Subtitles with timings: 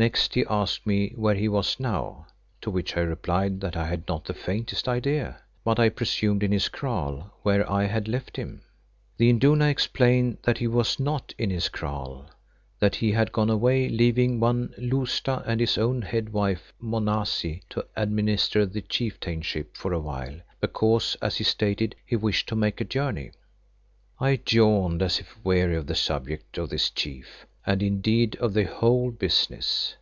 [0.00, 2.28] Next he asked me where he was now,
[2.60, 6.52] to which I replied that I had not the faintest idea, but I presumed in
[6.52, 8.62] his kraal where I had left him.
[9.16, 12.30] The Induna explained that he was not in his kraal;
[12.78, 17.84] that he had gone away leaving one Lousta and his own head wife Monazi to
[17.96, 22.84] administer the chieftainship for a while, because, as he stated, he wished to make a
[22.84, 23.32] journey.
[24.20, 28.64] I yawned as if weary of the subject of this chief, and indeed of the
[28.64, 29.94] whole business.